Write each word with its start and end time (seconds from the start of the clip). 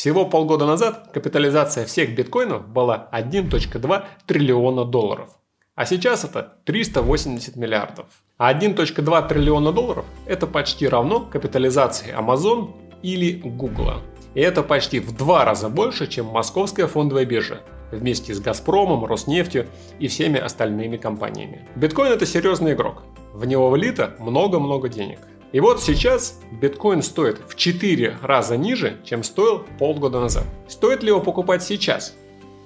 Всего 0.00 0.24
полгода 0.24 0.64
назад 0.64 1.10
капитализация 1.12 1.84
всех 1.84 2.14
биткоинов 2.14 2.66
была 2.66 3.10
1.2 3.12 4.04
триллиона 4.26 4.86
долларов. 4.86 5.28
А 5.74 5.84
сейчас 5.84 6.24
это 6.24 6.56
380 6.64 7.56
миллиардов. 7.56 8.06
А 8.38 8.50
1.2 8.50 9.28
триллиона 9.28 9.72
долларов 9.72 10.06
это 10.24 10.46
почти 10.46 10.88
равно 10.88 11.20
капитализации 11.20 12.14
Amazon 12.18 12.70
или 13.02 13.42
Google. 13.44 14.00
И 14.32 14.40
это 14.40 14.62
почти 14.62 15.00
в 15.00 15.14
два 15.14 15.44
раза 15.44 15.68
больше, 15.68 16.06
чем 16.06 16.28
московская 16.28 16.86
фондовая 16.86 17.26
биржа, 17.26 17.60
вместе 17.92 18.32
с 18.32 18.40
Газпромом, 18.40 19.04
Роснефтью 19.04 19.66
и 19.98 20.08
всеми 20.08 20.40
остальными 20.40 20.96
компаниями. 20.96 21.68
Биткоин 21.76 22.12
это 22.12 22.24
серьезный 22.24 22.72
игрок. 22.72 23.02
В 23.34 23.44
него 23.44 23.68
влито 23.68 24.14
много-много 24.18 24.88
денег. 24.88 25.18
И 25.52 25.58
вот 25.58 25.82
сейчас 25.82 26.38
биткоин 26.52 27.02
стоит 27.02 27.40
в 27.48 27.56
4 27.56 28.18
раза 28.22 28.56
ниже, 28.56 28.98
чем 29.02 29.24
стоил 29.24 29.64
полгода 29.80 30.20
назад. 30.20 30.44
Стоит 30.68 31.02
ли 31.02 31.08
его 31.08 31.20
покупать 31.20 31.64
сейчас? 31.64 32.14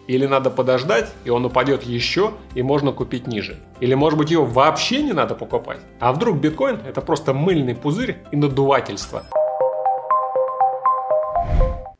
Или 0.06 0.27
надо 0.27 0.51
подождать, 0.51 1.11
и 1.25 1.30
он 1.30 1.47
упадет 1.47 1.84
еще, 1.84 2.33
и 2.55 2.62
можно 2.62 2.92
купить 2.92 3.27
ниже. 3.27 3.59
Или 3.80 3.95
может 3.95 4.19
быть 4.19 4.30
его 4.30 4.45
вообще 4.45 5.02
не 5.02 5.15
надо 5.15 5.34
покупать. 5.34 5.80
А 5.98 6.12
вдруг 6.12 6.37
биткоин 6.37 6.80
это 6.87 7.01
просто 7.01 7.33
мыльный 7.33 7.75
пузырь 7.75 8.19
и 8.30 8.37
надувательство. 8.37 9.23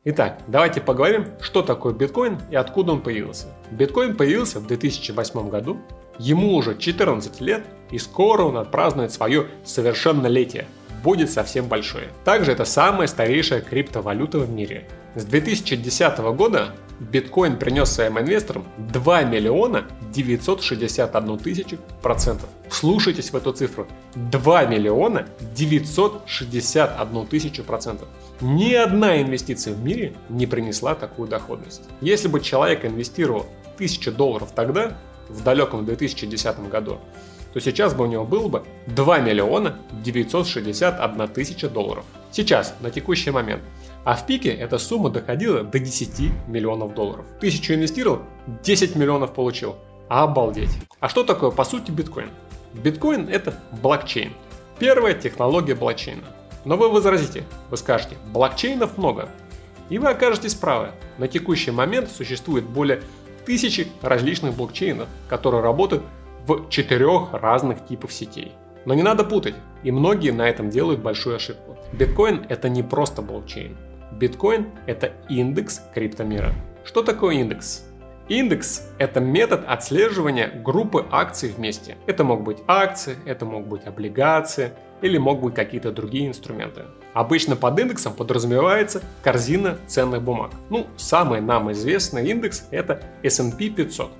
Итак, 0.03 0.37
давайте 0.45 0.81
поговорим, 0.81 1.25
что 1.41 1.63
такое 1.63 1.93
биткоин 1.93 2.39
и 2.51 2.55
откуда 2.55 2.91
он 2.91 3.01
появился. 3.01 3.47
Биткоин 3.71 4.15
появился 4.15 4.59
в 4.59 4.67
2008 4.67 5.49
году, 5.49 5.79
ему 6.19 6.55
уже 6.55 6.77
14 6.77 7.41
лет, 7.41 7.65
и 7.91 7.97
скоро 7.97 8.43
он 8.43 8.57
отпразднует 8.57 9.11
свое 9.11 9.47
совершеннолетие. 9.63 10.65
Будет 11.03 11.29
совсем 11.29 11.67
большое. 11.67 12.07
Также 12.23 12.51
это 12.51 12.65
самая 12.65 13.07
старейшая 13.07 13.61
криптовалюта 13.61 14.39
в 14.39 14.49
мире. 14.49 14.87
С 15.13 15.23
2010 15.23 16.17
года 16.35 16.73
биткоин 16.99 17.57
принес 17.57 17.89
своим 17.91 18.19
инвесторам 18.19 18.65
2 18.77 19.23
миллиона 19.23 19.85
961 20.13 21.37
тысячу 21.37 21.77
процентов. 22.01 22.49
Вслушайтесь 22.69 23.31
в 23.31 23.35
эту 23.35 23.53
цифру. 23.53 23.87
2 24.15 24.65
миллиона 24.65 25.27
961 25.55 27.27
тысячу 27.27 27.63
процентов. 27.63 28.07
Ни 28.41 28.73
одна 28.73 29.21
инвестиция 29.21 29.73
в 29.73 29.83
мире 29.83 30.13
не 30.29 30.47
принесла 30.47 30.95
такую 30.95 31.27
доходность. 31.27 31.83
Если 32.01 32.27
бы 32.27 32.41
человек 32.41 32.83
инвестировал 32.85 33.45
1000 33.75 34.11
долларов 34.11 34.49
тогда, 34.55 34.97
в 35.29 35.43
далеком 35.43 35.85
2010 35.85 36.69
году, 36.69 36.99
то 37.53 37.59
сейчас 37.61 37.93
бы 37.93 38.03
у 38.03 38.07
него 38.07 38.25
было 38.25 38.47
бы 38.47 38.63
2 38.87 39.19
миллиона 39.19 39.77
961 40.03 41.27
тысяча 41.29 41.69
долларов. 41.69 42.03
Сейчас, 42.31 42.75
на 42.81 42.91
текущий 42.91 43.31
момент. 43.31 43.63
А 44.03 44.15
в 44.15 44.27
пике 44.27 44.49
эта 44.49 44.77
сумма 44.77 45.09
доходила 45.09 45.63
до 45.63 45.79
10 45.79 46.47
миллионов 46.47 46.93
долларов. 46.93 47.25
Тысячу 47.39 47.73
инвестировал, 47.73 48.21
10 48.63 48.95
миллионов 48.95 49.33
получил. 49.33 49.75
Обалдеть. 50.09 50.69
А 50.99 51.09
что 51.09 51.23
такое 51.23 51.49
по 51.49 51.63
сути 51.63 51.91
биткоин? 51.91 52.29
Биткоин 52.73 53.29
это 53.29 53.59
блокчейн. 53.81 54.33
Первая 54.77 55.13
технология 55.13 55.75
блокчейна. 55.75 56.25
Но 56.65 56.77
вы 56.77 56.89
возразите, 56.89 57.43
вы 57.69 57.77
скажете, 57.77 58.17
блокчейнов 58.33 58.97
много. 58.97 59.29
И 59.89 59.97
вы 59.97 60.09
окажетесь 60.09 60.55
правы. 60.55 60.89
На 61.17 61.27
текущий 61.27 61.71
момент 61.71 62.11
существует 62.11 62.65
более 62.65 63.01
тысячи 63.45 63.87
различных 64.01 64.55
блокчейнов, 64.55 65.07
которые 65.29 65.61
работают 65.61 66.03
в 66.47 66.69
четырех 66.69 67.33
разных 67.33 67.85
типов 67.85 68.13
сетей. 68.13 68.53
Но 68.85 68.93
не 68.93 69.03
надо 69.03 69.23
путать, 69.23 69.55
и 69.83 69.91
многие 69.91 70.31
на 70.31 70.47
этом 70.47 70.69
делают 70.69 71.01
большую 71.01 71.37
ошибку. 71.37 71.77
Биткоин 71.93 72.45
это 72.49 72.69
не 72.69 72.83
просто 72.83 73.21
блокчейн. 73.21 73.75
Биткоин– 74.11 74.67
это 74.85 75.13
индекс 75.27 75.81
криптомира. 75.93 76.53
Что 76.83 77.01
такое 77.01 77.35
индекс? 77.35 77.83
Индекс– 78.29 78.87
это 78.97 79.19
метод 79.19 79.65
отслеживания 79.67 80.49
группы 80.63 81.05
акций 81.11 81.49
вместе. 81.49 81.97
Это 82.05 82.23
могут 82.23 82.45
быть 82.45 82.57
акции, 82.67 83.17
это 83.25 83.45
могут 83.45 83.67
быть 83.67 83.87
облигации 83.87 84.71
или 85.05 85.19
могут 85.19 85.43
быть 85.43 85.53
какие-то 85.53 85.91
другие 85.91 86.27
инструменты. 86.27 86.85
Обычно 87.13 87.55
под 87.55 87.79
индексом 87.79 88.13
подразумевается 88.13 89.03
корзина 89.23 89.77
ценных 89.85 90.23
бумаг. 90.23 90.49
Ну, 90.71 90.87
самый 90.97 91.41
нам 91.41 91.71
известный 91.71 92.27
индекс– 92.27 92.67
это 92.71 93.03
S&P 93.21 93.69
500. 93.69 94.11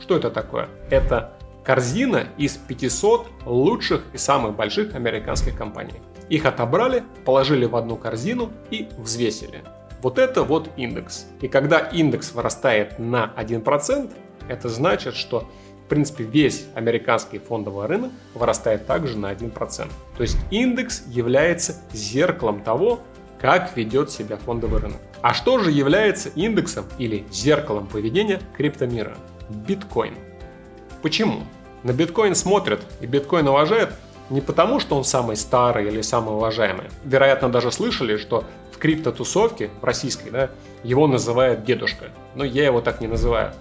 Что 0.00 0.16
это 0.16 0.30
такое? 0.30 0.68
Это 0.90 1.32
корзина 1.64 2.26
из 2.36 2.58
500 2.58 3.26
лучших 3.46 4.04
и 4.12 4.18
самых 4.18 4.54
больших 4.54 4.94
американских 4.94 5.56
компаний. 5.56 5.94
Их 6.28 6.44
отобрали, 6.44 7.04
положили 7.24 7.64
в 7.64 7.74
одну 7.74 7.96
корзину 7.96 8.52
и 8.70 8.88
взвесили. 8.98 9.62
Вот 10.02 10.18
это 10.18 10.42
вот 10.42 10.68
индекс. 10.76 11.26
И 11.40 11.48
когда 11.48 11.78
индекс 11.78 12.34
вырастает 12.34 12.98
на 12.98 13.32
1%, 13.38 14.12
это 14.48 14.68
значит, 14.68 15.14
что 15.14 15.48
в 15.84 15.88
принципе 15.88 16.24
весь 16.24 16.66
американский 16.74 17.38
фондовый 17.38 17.86
рынок 17.86 18.10
вырастает 18.34 18.86
также 18.86 19.18
на 19.18 19.32
1%. 19.32 19.90
То 20.16 20.22
есть 20.22 20.38
индекс 20.50 21.04
является 21.08 21.76
зеркалом 21.92 22.62
того, 22.62 23.00
как 23.38 23.76
ведет 23.76 24.10
себя 24.10 24.38
фондовый 24.38 24.80
рынок. 24.80 24.98
А 25.20 25.34
что 25.34 25.58
же 25.58 25.70
является 25.70 26.30
индексом 26.30 26.86
или 26.96 27.26
зеркалом 27.30 27.86
поведения 27.86 28.40
криптомира? 28.56 29.14
Биткоин. 29.50 30.14
Почему? 31.02 31.42
На 31.82 31.92
биткоин 31.92 32.34
смотрят 32.34 32.80
и 33.02 33.06
биткоин 33.06 33.46
уважают 33.48 33.90
не 34.30 34.40
потому, 34.40 34.80
что 34.80 34.96
он 34.96 35.04
самый 35.04 35.36
старый 35.36 35.88
или 35.88 36.00
самый 36.00 36.34
уважаемый. 36.34 36.86
Вероятно, 37.04 37.50
даже 37.50 37.70
слышали, 37.70 38.16
что 38.16 38.44
в 38.72 38.78
криптотусовке, 38.78 39.68
в 39.82 39.84
российской, 39.84 40.30
да, 40.30 40.50
его 40.82 41.06
называют 41.06 41.64
дедушка. 41.64 42.06
Но 42.34 42.44
я 42.44 42.64
его 42.64 42.80
так 42.80 43.02
не 43.02 43.06
называю. 43.06 43.52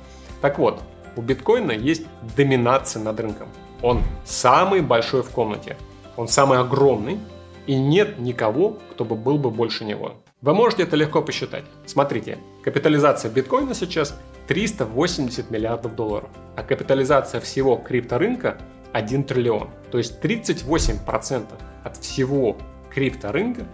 Так 0.42 0.60
вот, 0.60 0.82
у 1.16 1.22
биткоина 1.22 1.72
есть 1.72 2.06
доминация 2.36 3.02
над 3.04 3.20
рынком. 3.20 3.48
Он 3.82 4.02
самый 4.26 4.82
большой 4.82 5.24
в 5.24 5.30
комнате. 5.30 5.78
Он 6.18 6.28
самый 6.28 6.60
огромный. 6.60 7.20
И 7.66 7.76
нет 7.76 8.20
никого, 8.20 8.78
кто 8.92 9.06
бы 9.06 9.16
был 9.16 9.38
бы 9.38 9.50
больше 9.50 9.86
него. 9.86 10.16
Вы 10.42 10.54
можете 10.54 10.84
это 10.84 10.98
легко 10.98 11.22
посчитать. 11.22 11.64
Смотрите, 11.86 12.38
капитализация 12.64 13.32
биткоина 13.32 13.74
сейчас 13.74 14.20
380 14.48 15.50
миллиардов 15.50 15.96
долларов, 15.96 16.30
а 16.58 16.64
капитализация 16.64 17.40
всего 17.40 17.78
крипторынка 17.78 18.58
1 18.92 19.24
триллион. 19.24 19.70
То 19.92 19.98
есть 19.98 20.20
38% 20.22 21.46
от 21.86 21.98
всего 21.98 22.58
крипторынка 22.90 23.66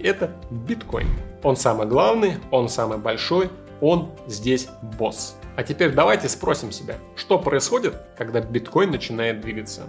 это 0.00 0.30
биткоин. 0.50 1.08
Он 1.42 1.56
самый 1.56 1.86
главный, 1.86 2.34
он 2.50 2.68
самый 2.68 2.98
большой, 2.98 3.50
он 3.80 4.10
здесь 4.26 4.68
босс. 4.98 5.36
А 5.56 5.62
теперь 5.62 5.92
давайте 5.92 6.28
спросим 6.28 6.70
себя, 6.70 6.96
что 7.16 7.38
происходит, 7.38 7.94
когда 8.18 8.40
биткоин 8.40 8.90
начинает 8.90 9.40
двигаться? 9.40 9.84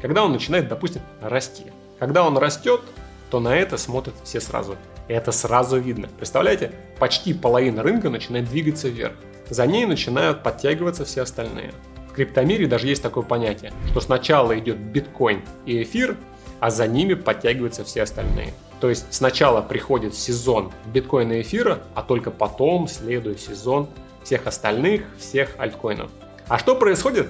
Когда 0.00 0.24
он 0.24 0.30
начинает, 0.30 0.68
допустим, 0.68 1.02
расти. 1.20 1.64
Когда 1.98 2.24
он 2.24 2.38
растет, 2.38 2.80
то 3.28 3.40
на 3.40 3.56
это 3.56 3.76
смотрят 3.76 4.14
все 4.22 4.40
сразу. 4.40 4.76
И 5.08 5.12
это 5.12 5.32
сразу 5.32 5.78
видно. 5.80 6.08
Представляете, 6.16 6.70
почти 7.00 7.34
половина 7.34 7.82
рынка 7.82 8.08
начинает 8.08 8.48
двигаться 8.48 8.88
вверх. 8.88 9.14
За 9.48 9.66
ней 9.66 9.84
начинают 9.84 10.44
подтягиваться 10.44 11.04
все 11.04 11.22
остальные. 11.22 11.72
В 12.08 12.12
криптомире 12.12 12.68
даже 12.68 12.86
есть 12.86 13.02
такое 13.02 13.24
понятие, 13.24 13.72
что 13.90 14.00
сначала 14.00 14.56
идет 14.56 14.78
биткоин 14.78 15.42
и 15.66 15.82
эфир, 15.82 16.16
а 16.60 16.70
за 16.70 16.86
ними 16.86 17.14
подтягиваются 17.14 17.82
все 17.84 18.02
остальные. 18.02 18.54
То 18.80 18.88
есть 18.88 19.06
сначала 19.10 19.60
приходит 19.60 20.14
сезон 20.14 20.72
биткоина 20.86 21.32
и 21.32 21.42
эфира, 21.42 21.80
а 21.96 22.02
только 22.02 22.30
потом 22.30 22.86
следует 22.86 23.40
сезон 23.40 23.88
всех 24.22 24.46
остальных, 24.46 25.02
всех 25.18 25.54
альткоинов. 25.58 26.10
А 26.48 26.58
что 26.58 26.74
происходит, 26.74 27.28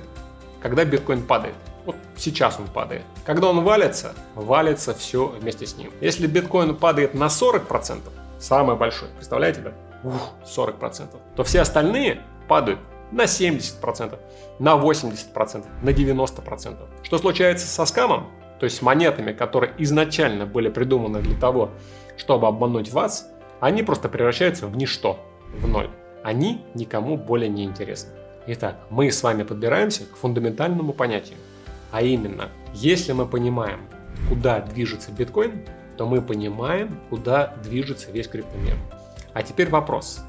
когда 0.62 0.84
биткоин 0.84 1.22
падает? 1.22 1.54
Вот 1.86 1.96
сейчас 2.16 2.58
он 2.58 2.66
падает. 2.66 3.02
Когда 3.24 3.48
он 3.48 3.64
валится, 3.64 4.14
валится 4.34 4.94
все 4.94 5.26
вместе 5.26 5.66
с 5.66 5.76
ним. 5.76 5.92
Если 6.00 6.26
биткоин 6.26 6.76
падает 6.76 7.14
на 7.14 7.26
40%, 7.26 8.00
самый 8.38 8.76
большой, 8.76 9.08
представляете, 9.16 9.60
да? 9.60 9.72
Ух, 10.04 10.30
40%, 10.44 11.08
то 11.36 11.44
все 11.44 11.60
остальные 11.60 12.22
падают 12.48 12.80
на 13.12 13.24
70%, 13.24 14.18
на 14.58 14.74
80%, 14.76 15.64
на 15.82 15.90
90%. 15.90 16.76
Что 17.02 17.18
случается 17.18 17.66
со 17.66 17.84
скамом, 17.84 18.30
то 18.58 18.64
есть 18.64 18.82
монетами, 18.82 19.32
которые 19.32 19.72
изначально 19.78 20.46
были 20.46 20.68
придуманы 20.68 21.20
для 21.20 21.38
того, 21.38 21.70
чтобы 22.16 22.46
обмануть 22.46 22.92
вас, 22.92 23.28
они 23.60 23.82
просто 23.82 24.08
превращаются 24.08 24.66
в 24.66 24.76
ничто, 24.76 25.18
в 25.54 25.66
ноль. 25.66 25.90
Они 26.22 26.64
никому 26.74 27.16
более 27.16 27.48
не 27.48 27.64
интересны. 27.64 28.12
Итак, 28.46 28.76
мы 28.90 29.10
с 29.10 29.22
вами 29.22 29.42
подбираемся 29.42 30.04
к 30.04 30.16
фундаментальному 30.16 30.92
понятию. 30.92 31.38
А 31.90 32.02
именно, 32.02 32.48
если 32.72 33.12
мы 33.12 33.26
понимаем, 33.26 33.80
куда 34.28 34.60
движется 34.60 35.12
биткоин, 35.12 35.64
то 35.96 36.06
мы 36.06 36.22
понимаем, 36.22 36.98
куда 37.10 37.54
движется 37.62 38.10
весь 38.10 38.28
криптомир. 38.28 38.76
А 39.34 39.42
теперь 39.42 39.68
вопрос. 39.68 40.20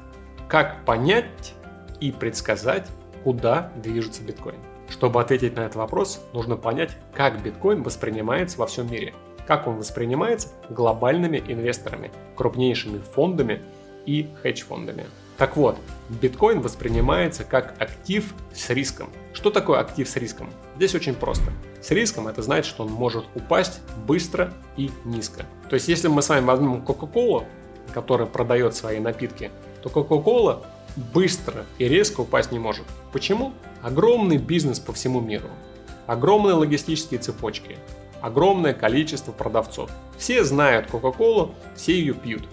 Как 0.48 0.84
понять 0.84 1.54
и 2.00 2.12
предсказать, 2.12 2.86
куда 3.24 3.72
движется 3.76 4.22
биткоин? 4.22 4.58
Чтобы 4.88 5.20
ответить 5.20 5.56
на 5.56 5.60
этот 5.60 5.76
вопрос, 5.76 6.22
нужно 6.34 6.56
понять, 6.56 6.90
как 7.14 7.42
биткоин 7.42 7.82
воспринимается 7.82 8.58
во 8.58 8.66
всем 8.66 8.90
мире. 8.90 9.14
Как 9.46 9.66
он 9.66 9.76
воспринимается 9.76 10.48
глобальными 10.68 11.42
инвесторами, 11.48 12.12
крупнейшими 12.36 12.98
фондами 12.98 13.62
и 14.04 14.28
хедж-фондами. 14.42 15.06
Так 15.42 15.56
вот, 15.56 15.76
биткоин 16.08 16.60
воспринимается 16.60 17.42
как 17.42 17.74
актив 17.82 18.32
с 18.54 18.70
риском. 18.70 19.10
Что 19.32 19.50
такое 19.50 19.80
актив 19.80 20.08
с 20.08 20.14
риском? 20.14 20.48
Здесь 20.76 20.94
очень 20.94 21.14
просто. 21.14 21.50
С 21.80 21.90
риском 21.90 22.28
это 22.28 22.42
значит, 22.42 22.66
что 22.66 22.84
он 22.84 22.92
может 22.92 23.24
упасть 23.34 23.80
быстро 24.06 24.52
и 24.76 24.92
низко. 25.04 25.44
То 25.68 25.74
есть, 25.74 25.88
если 25.88 26.06
мы 26.06 26.22
с 26.22 26.28
вами 26.28 26.44
возьмем 26.44 26.84
Coca-Cola, 26.84 27.44
которая 27.92 28.28
продает 28.28 28.76
свои 28.76 29.00
напитки, 29.00 29.50
то 29.82 29.88
Coca-Cola 29.88 30.64
быстро 31.12 31.66
и 31.78 31.88
резко 31.88 32.20
упасть 32.20 32.52
не 32.52 32.60
может. 32.60 32.86
Почему? 33.12 33.52
Огромный 33.82 34.36
бизнес 34.36 34.78
по 34.78 34.92
всему 34.92 35.20
миру, 35.20 35.48
огромные 36.06 36.54
логистические 36.54 37.18
цепочки, 37.18 37.78
огромное 38.20 38.74
количество 38.74 39.32
продавцов. 39.32 39.90
Все 40.16 40.44
знают 40.44 40.88
Coca-Cola, 40.88 41.52
все 41.74 41.98
ее 41.98 42.14
пьют. 42.14 42.44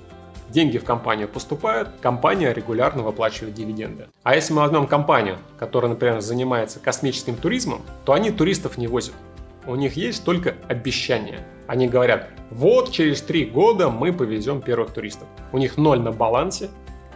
Деньги 0.49 0.79
в 0.79 0.83
компанию 0.83 1.27
поступают, 1.27 1.89
компания 2.01 2.51
регулярно 2.51 3.03
выплачивает 3.03 3.53
дивиденды. 3.53 4.07
А 4.23 4.33
если 4.33 4.53
мы 4.53 4.61
возьмем 4.61 4.87
компанию, 4.87 5.37
которая, 5.59 5.91
например, 5.91 6.21
занимается 6.21 6.79
космическим 6.79 7.35
туризмом, 7.35 7.83
то 8.03 8.13
они 8.13 8.31
туристов 8.31 8.77
не 8.77 8.87
возят. 8.87 9.13
У 9.67 9.75
них 9.75 9.95
есть 9.95 10.25
только 10.25 10.55
обещания. 10.67 11.45
Они 11.67 11.87
говорят, 11.87 12.29
вот 12.49 12.91
через 12.91 13.21
три 13.21 13.45
года 13.45 13.91
мы 13.91 14.11
повезем 14.11 14.61
первых 14.61 14.91
туристов. 14.91 15.27
У 15.51 15.59
них 15.59 15.77
ноль 15.77 15.99
на 15.99 16.11
балансе, 16.11 16.69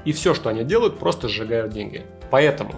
и 0.06 0.12
все, 0.12 0.35
что 0.35 0.50
они 0.50 0.63
делают, 0.63 1.00
просто 1.00 1.27
сжигают 1.27 1.74
деньги. 1.74 2.03
Поэтому, 2.30 2.75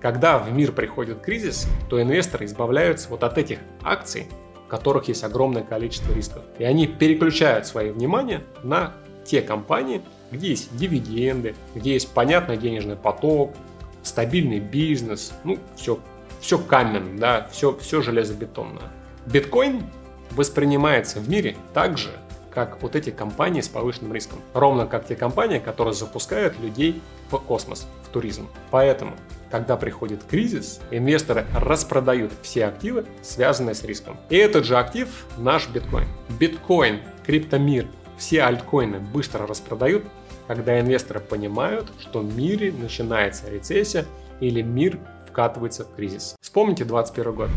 когда 0.00 0.38
в 0.38 0.50
мир 0.50 0.72
приходит 0.72 1.20
кризис, 1.20 1.68
то 1.90 2.00
инвесторы 2.00 2.46
избавляются 2.46 3.10
вот 3.10 3.24
от 3.24 3.36
этих 3.36 3.58
акций, 3.82 4.28
в 4.64 4.68
которых 4.68 5.08
есть 5.08 5.22
огромное 5.22 5.62
количество 5.62 6.14
рисков. 6.14 6.44
И 6.58 6.64
они 6.64 6.86
переключают 6.86 7.66
свое 7.66 7.92
внимание 7.92 8.42
на 8.62 8.94
те 9.24 9.42
компании, 9.42 10.02
где 10.30 10.48
есть 10.50 10.76
дивиденды, 10.76 11.54
где 11.74 11.94
есть 11.94 12.12
понятный 12.12 12.56
денежный 12.56 12.96
поток, 12.96 13.54
стабильный 14.02 14.60
бизнес, 14.60 15.32
ну, 15.44 15.58
все, 15.76 15.98
все 16.40 16.58
каменно, 16.58 17.18
да, 17.18 17.48
все, 17.50 17.76
все 17.78 18.02
железобетонно. 18.02 18.80
Биткоин 19.26 19.84
воспринимается 20.32 21.20
в 21.20 21.28
мире 21.28 21.56
так 21.72 21.98
же, 21.98 22.10
как 22.52 22.82
вот 22.82 22.96
эти 22.96 23.10
компании 23.10 23.60
с 23.60 23.68
повышенным 23.68 24.12
риском. 24.12 24.38
Ровно 24.52 24.86
как 24.86 25.06
те 25.06 25.16
компании, 25.16 25.58
которые 25.58 25.94
запускают 25.94 26.58
людей 26.60 27.00
в 27.30 27.38
космос, 27.38 27.86
в 28.04 28.08
туризм. 28.08 28.48
Поэтому, 28.70 29.12
когда 29.50 29.76
приходит 29.76 30.22
кризис, 30.24 30.80
инвесторы 30.90 31.46
распродают 31.54 32.32
все 32.42 32.66
активы, 32.66 33.06
связанные 33.22 33.74
с 33.74 33.84
риском. 33.84 34.18
И 34.28 34.36
этот 34.36 34.66
же 34.66 34.76
актив 34.76 35.08
наш 35.38 35.68
биткоин. 35.68 36.08
Биткоин, 36.38 37.00
криптомир, 37.24 37.86
все 38.22 38.44
альткоины 38.44 39.00
быстро 39.00 39.48
распродают, 39.48 40.04
когда 40.46 40.78
инвесторы 40.78 41.18
понимают, 41.18 41.90
что 41.98 42.20
в 42.20 42.36
мире 42.36 42.70
начинается 42.70 43.50
рецессия 43.50 44.06
или 44.38 44.62
мир 44.62 45.00
вкатывается 45.28 45.84
в 45.84 45.92
кризис. 45.96 46.36
Вспомните 46.40 46.84
2021 46.84 47.34
год. 47.34 47.50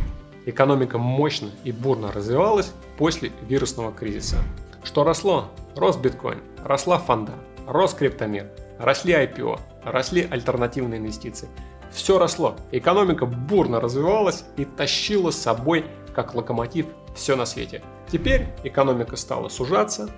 Экономика 0.48 0.98
мощно 0.98 1.50
и 1.64 1.72
бурно 1.72 2.12
развивалась 2.12 2.72
после 2.98 3.32
вирусного 3.48 3.92
кризиса. 3.92 4.38
Что 4.84 5.04
росло? 5.04 5.52
Рос 5.76 5.98
биткоин, 5.98 6.42
росла 6.64 6.98
фонда, 6.98 7.34
рос 7.68 7.94
криптомир, 7.94 8.50
росли 8.80 9.14
IPO, 9.14 9.60
росли 9.84 10.28
альтернативные 10.28 11.00
инвестиции. 11.00 11.48
Все 11.92 12.18
росло. 12.18 12.56
Экономика 12.72 13.28
бурно 13.28 13.80
развивалась 13.80 14.46
и 14.58 14.66
тащила 14.66 15.30
с 15.30 15.40
собой, 15.40 15.86
как 16.16 16.34
локомотив, 16.34 16.88
все 17.16 17.36
на 17.36 17.46
свете. 17.46 17.84
Теперь 18.12 18.48
экономика 18.64 19.16
стала 19.16 19.50
сужаться, 19.50 20.10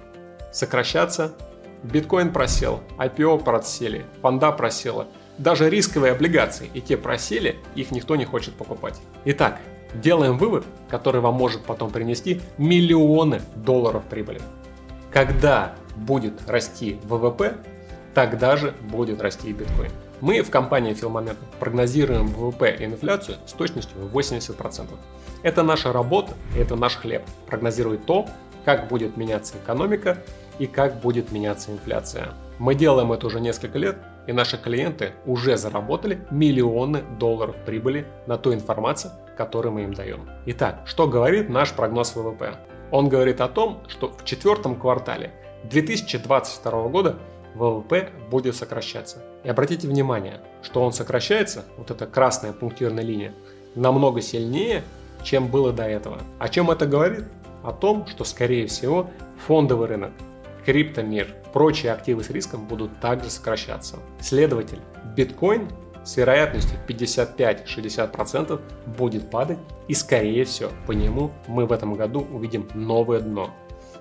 сокращаться. 0.51 1.33
Биткоин 1.83 2.33
просел, 2.33 2.81
IPO 2.97 3.43
просели, 3.43 4.05
фонда 4.21 4.51
просела. 4.51 5.07
Даже 5.37 5.69
рисковые 5.69 6.13
облигации 6.13 6.69
и 6.73 6.81
те 6.81 6.97
просели, 6.97 7.57
их 7.75 7.91
никто 7.91 8.15
не 8.15 8.25
хочет 8.25 8.55
покупать. 8.55 8.99
Итак, 9.25 9.59
делаем 9.93 10.37
вывод, 10.37 10.65
который 10.89 11.21
вам 11.21 11.35
может 11.35 11.63
потом 11.63 11.91
принести 11.91 12.41
миллионы 12.57 13.41
долларов 13.55 14.03
прибыли. 14.09 14.41
Когда 15.11 15.75
будет 15.95 16.47
расти 16.47 16.99
ВВП, 17.03 17.57
тогда 18.13 18.57
же 18.57 18.73
будет 18.89 19.21
расти 19.21 19.49
и 19.49 19.53
биткоин. 19.53 19.91
Мы 20.19 20.41
в 20.41 20.49
компании 20.49 20.95
Филмомент 20.95 21.37
прогнозируем 21.59 22.27
ВВП 22.27 22.75
и 22.79 22.85
инфляцию 22.85 23.37
с 23.45 23.53
точностью 23.53 23.99
в 23.99 24.17
80%. 24.17 24.87
Это 25.43 25.61
наша 25.61 25.93
работа, 25.93 26.33
это 26.57 26.75
наш 26.75 26.95
хлеб. 26.95 27.21
Прогнозировать 27.45 28.05
то, 28.07 28.27
как 28.67 28.89
будет 28.89 29.15
меняться 29.15 29.55
экономика 29.63 30.17
и 30.59 30.67
как 30.67 30.99
будет 30.99 31.31
меняться 31.31 31.71
инфляция. 31.71 32.33
Мы 32.59 32.75
делаем 32.75 33.13
это 33.13 33.27
уже 33.27 33.39
несколько 33.39 33.77
лет, 33.77 33.95
и 34.27 34.33
наши 34.33 34.57
клиенты 34.57 35.13
уже 35.25 35.55
заработали 35.55 36.19
миллионы 36.31 37.01
долларов 37.17 37.55
прибыли 37.65 38.05
на 38.25 38.37
ту 38.37 38.53
информацию, 38.53 39.13
которую 39.37 39.71
мы 39.71 39.83
им 39.83 39.93
даем. 39.93 40.29
Итак, 40.47 40.81
что 40.83 41.07
говорит 41.07 41.47
наш 41.47 41.71
прогноз 41.71 42.13
ВВП? 42.13 42.55
Он 42.91 43.07
говорит 43.07 43.39
о 43.39 43.47
том, 43.47 43.83
что 43.87 44.09
в 44.09 44.25
четвертом 44.25 44.75
квартале 44.75 45.31
2022 45.71 46.89
года 46.89 47.15
ВВП 47.55 48.09
будет 48.29 48.57
сокращаться. 48.57 49.23
И 49.45 49.49
обратите 49.49 49.87
внимание, 49.87 50.41
что 50.61 50.83
он 50.83 50.91
сокращается, 50.91 51.63
вот 51.77 51.89
эта 51.89 52.05
красная 52.05 52.51
пунктирная 52.51 53.05
линия, 53.05 53.33
намного 53.75 54.19
сильнее, 54.19 54.83
чем 55.23 55.47
было 55.47 55.71
до 55.71 55.83
этого. 55.83 56.17
О 56.37 56.49
чем 56.49 56.69
это 56.69 56.85
говорит? 56.85 57.23
О 57.67 57.73
том, 57.73 58.07
что 58.07 58.23
скорее 58.23 58.65
всего 58.67 59.09
фондовый 59.45 59.89
рынок, 59.89 60.13
криптомир, 60.65 61.35
прочие 61.51 61.91
активы 61.91 62.23
с 62.23 62.29
риском 62.29 62.65
будут 62.65 62.97
также 63.01 63.29
сокращаться. 63.29 63.97
Следовательно, 64.21 64.83
биткоин 65.17 65.67
с 66.05 66.15
вероятностью 66.15 66.79
55-60% 66.87 68.61
будет 68.97 69.29
падать 69.29 69.59
и 69.89 69.93
скорее 69.93 70.45
всего 70.45 70.71
по 70.85 70.93
нему 70.93 71.33
мы 71.49 71.65
в 71.65 71.73
этом 71.73 71.95
году 71.95 72.25
увидим 72.31 72.69
новое 72.73 73.19
дно. 73.19 73.53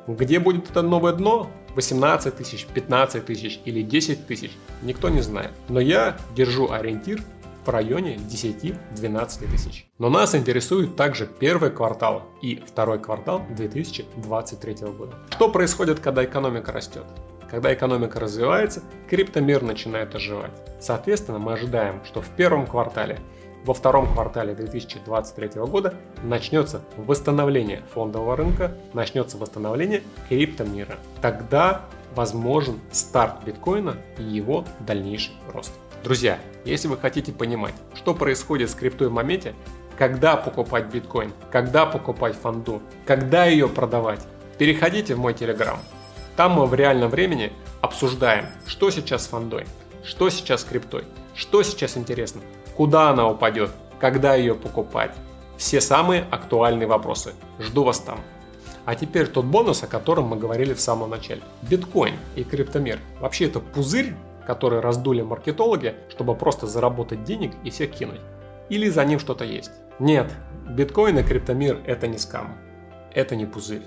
Где 0.07 0.39
будет 0.39 0.71
это 0.71 0.83
новое 0.83 1.15
дно? 1.15 1.51
18 1.75 2.37
тысяч, 2.37 2.67
15 2.67 3.27
тысяч 3.27 3.61
или 3.65 3.83
10 3.83 4.29
тысяч, 4.29 4.53
никто 4.83 5.09
не 5.09 5.23
знает. 5.23 5.51
Но 5.69 5.81
я 5.81 6.17
держу 6.37 6.71
ориентир 6.71 7.21
в 7.67 7.69
районе 7.69 8.17
10-12 8.17 9.51
тысяч. 9.51 9.87
Но 9.99 10.09
нас 10.09 10.35
интересует 10.35 10.97
также 10.97 11.27
первый 11.27 11.71
квартал 11.71 12.23
и 12.41 12.63
второй 12.67 12.99
квартал 13.01 13.43
2023 13.51 14.75
года. 14.97 15.15
Что 15.31 15.49
происходит, 15.49 16.01
когда 16.01 16.25
экономика 16.25 16.73
растет? 16.73 17.05
Когда 17.51 17.73
экономика 17.73 18.19
развивается, 18.21 18.83
криптомир 19.09 19.63
начинает 19.63 20.15
оживать. 20.15 20.53
Соответственно, 20.81 21.39
мы 21.39 21.53
ожидаем, 21.53 22.05
что 22.05 22.21
в 22.21 22.29
первом 22.31 22.67
квартале, 22.67 23.19
во 23.65 23.75
втором 23.75 24.13
квартале 24.13 24.55
2023 24.55 25.61
года 25.63 25.95
начнется 26.23 26.83
восстановление 26.97 27.83
фондового 27.93 28.37
рынка, 28.37 28.77
начнется 28.95 29.39
восстановление 29.39 30.03
криптомира. 30.29 30.97
Тогда 31.21 31.83
возможен 32.15 32.81
старт 32.91 33.45
биткоина 33.45 33.97
и 34.19 34.23
его 34.23 34.65
дальнейший 34.81 35.35
рост. 35.53 35.73
Друзья, 36.03 36.39
если 36.65 36.89
вы 36.89 36.97
хотите 36.97 37.33
понимать, 37.33 37.75
что 37.95 38.15
происходит 38.15 38.71
с 38.71 38.75
криптой 38.75 39.09
в 39.09 39.13
моменте, 39.13 39.55
когда 39.97 40.37
покупать 40.37 40.87
биткоин, 40.87 41.33
когда 41.51 41.87
покупать 41.87 42.37
фонду, 42.37 42.83
когда 43.07 43.47
ее 43.47 43.69
продавать, 43.69 44.21
переходите 44.59 45.15
в 45.15 45.19
мой 45.19 45.35
телеграм. 45.35 45.79
Там 46.37 46.53
мы 46.53 46.67
в 46.67 46.75
реальном 46.75 47.11
времени 47.11 47.53
обсуждаем, 47.81 48.47
что 48.67 48.91
сейчас 48.91 49.25
с 49.25 49.29
фондой, 49.29 49.67
что 50.05 50.29
сейчас 50.31 50.61
с 50.61 50.65
криптой, 50.65 51.05
что 51.35 51.63
сейчас 51.63 51.97
интересно, 51.97 52.43
куда 52.77 53.11
она 53.11 53.29
упадет, 53.29 53.71
когда 53.99 54.35
ее 54.35 54.55
покупать. 54.55 55.13
Все 55.57 55.81
самые 55.81 56.27
актуальные 56.31 56.87
вопросы. 56.87 57.33
Жду 57.59 57.85
вас 57.85 58.01
там. 58.01 58.21
А 58.85 58.95
теперь 58.95 59.27
тот 59.27 59.47
бонус, 59.47 59.83
о 59.83 59.87
котором 59.87 60.27
мы 60.27 60.37
говорили 60.37 60.75
в 60.75 60.81
самом 60.81 61.11
начале. 61.11 61.41
Биткоин 61.63 62.15
и 62.37 62.45
криптомир. 62.45 63.01
Вообще 63.21 63.47
это 63.47 63.61
пузырь, 63.61 64.15
который 64.47 64.81
раздули 64.81 65.23
маркетологи, 65.23 65.95
чтобы 66.09 66.35
просто 66.35 66.67
заработать 66.67 67.25
денег 67.25 67.53
и 67.65 67.71
всех 67.71 67.91
кинуть. 67.91 68.21
Или 68.69 68.89
за 68.89 69.05
ним 69.05 69.19
что-то 69.19 69.45
есть. 69.45 69.71
Нет, 69.99 70.33
биткоин 70.69 71.19
и 71.19 71.23
криптомир 71.23 71.81
это 71.87 72.07
не 72.07 72.19
скам. 72.19 72.57
Это 73.15 73.37
не 73.37 73.47
пузырь. 73.47 73.83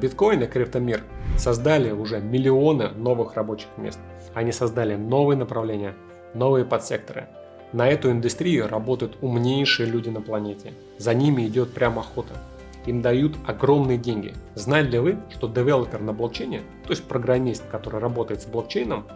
Биткоин 0.00 0.42
и 0.42 0.46
криптомир 0.46 1.02
создали 1.38 1.92
уже 1.92 2.20
миллионы 2.20 2.88
новых 2.90 3.34
рабочих 3.34 3.68
мест. 3.76 3.98
Они 4.34 4.50
создали 4.50 4.96
новые 4.96 5.36
направления, 5.36 5.94
новые 6.34 6.64
подсекторы. 6.64 7.28
На 7.72 7.88
эту 7.88 8.10
индустрию 8.10 8.68
работают 8.68 9.16
умнейшие 9.20 9.88
люди 9.88 10.08
на 10.08 10.20
планете. 10.20 10.72
За 10.98 11.14
ними 11.14 11.46
идет 11.46 11.72
прям 11.72 11.98
охота. 11.98 12.34
Им 12.86 13.00
дают 13.00 13.36
огромные 13.46 13.98
деньги. 13.98 14.34
Знаете 14.54 14.90
ли 14.90 14.98
вы, 14.98 15.18
что 15.30 15.48
девелопер 15.48 16.00
на 16.00 16.12
блокчейне, 16.12 16.62
то 16.84 16.90
есть 16.90 17.04
программист, 17.04 17.64
который 17.70 18.00
работает 18.00 18.42
с 18.42 18.46
блокчейном, 18.46 19.06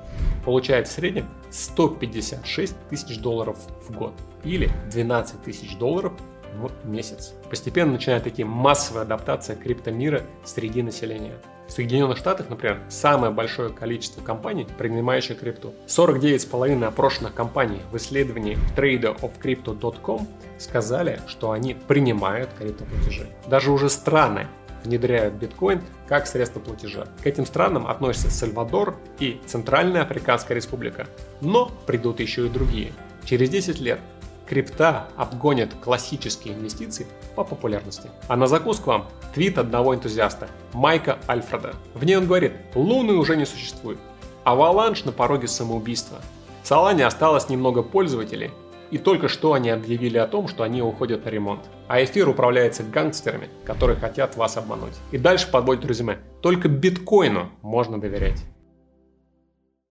получает 0.44 0.88
в 0.88 0.90
среднем 0.92 1.26
156 1.50 2.74
тысяч 2.88 3.18
долларов 3.18 3.58
в 3.86 3.94
год 3.94 4.14
или 4.44 4.70
12 4.90 5.42
тысяч 5.42 5.76
долларов 5.76 6.12
в 6.54 6.88
месяц. 6.88 7.34
Постепенно 7.50 7.92
начинает 7.92 8.26
идти 8.26 8.44
массовая 8.44 9.02
адаптация 9.02 9.56
криптомира 9.56 10.22
среди 10.44 10.82
населения. 10.82 11.34
В 11.68 11.70
Соединенных 11.70 12.16
Штатах, 12.16 12.48
например, 12.48 12.80
самое 12.88 13.30
большое 13.30 13.68
количество 13.68 14.22
компаний, 14.22 14.66
принимающих 14.78 15.38
крипту. 15.38 15.74
49,5 15.86 16.82
опрошенных 16.84 17.34
компаний 17.34 17.82
в 17.92 17.96
исследовании 17.98 18.58
traderofcrypto.com 18.74 20.26
сказали, 20.58 21.20
что 21.26 21.50
они 21.50 21.74
принимают 21.74 22.48
криптоплатежи. 22.58 23.28
Даже 23.48 23.70
уже 23.70 23.90
страны 23.90 24.46
внедряют 24.82 25.34
биткоин 25.34 25.82
как 26.08 26.26
средство 26.26 26.60
платежа. 26.60 27.06
К 27.22 27.26
этим 27.26 27.44
странам 27.44 27.86
относятся 27.86 28.30
Сальвадор 28.30 28.96
и 29.18 29.38
Центральная 29.44 30.02
Африканская 30.02 30.56
Республика. 30.56 31.06
Но 31.42 31.70
придут 31.86 32.20
еще 32.20 32.46
и 32.46 32.48
другие. 32.48 32.92
Через 33.24 33.50
10 33.50 33.78
лет 33.80 34.00
крипта 34.48 35.08
обгонит 35.16 35.74
классические 35.74 36.54
инвестиции 36.54 37.06
по 37.36 37.44
популярности. 37.44 38.10
А 38.28 38.36
на 38.36 38.46
закуску 38.46 38.90
вам 38.90 39.08
твит 39.34 39.58
одного 39.58 39.94
энтузиаста, 39.94 40.48
Майка 40.72 41.18
Альфреда. 41.28 41.74
В 41.94 42.04
ней 42.04 42.16
он 42.16 42.26
говорит, 42.26 42.52
луны 42.74 43.14
уже 43.14 43.36
не 43.36 43.44
существует, 43.44 43.98
аваланш 44.44 45.04
на 45.04 45.12
пороге 45.12 45.48
самоубийства. 45.48 46.18
В 46.62 46.66
Солане 46.66 47.06
осталось 47.06 47.48
немного 47.48 47.82
пользователей, 47.82 48.50
и 48.90 48.96
только 48.96 49.28
что 49.28 49.52
они 49.52 49.68
объявили 49.68 50.16
о 50.16 50.26
том, 50.26 50.48
что 50.48 50.62
они 50.62 50.80
уходят 50.80 51.24
на 51.24 51.28
ремонт. 51.28 51.60
А 51.88 52.02
эфир 52.02 52.28
управляется 52.28 52.82
гангстерами, 52.82 53.48
которые 53.64 53.98
хотят 53.98 54.36
вас 54.36 54.56
обмануть. 54.56 54.94
И 55.12 55.18
дальше 55.18 55.50
подводит 55.50 55.84
резюме. 55.84 56.18
Только 56.40 56.68
биткоину 56.68 57.50
можно 57.60 58.00
доверять. 58.00 58.44